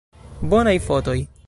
[0.53, 1.19] Bonaj fotoj!